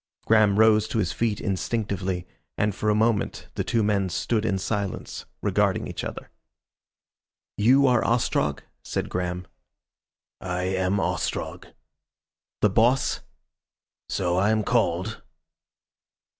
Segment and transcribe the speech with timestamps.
[0.25, 2.25] Graham rose to his feet instinctively,
[2.57, 6.31] and for a moment the two men stood in silence, regarding each other.
[7.55, 9.45] "You are Ostrog?" said Graham.
[10.39, 11.67] "I am Ostrog."
[12.61, 13.19] "The Boss?"
[14.09, 15.21] "So I am called."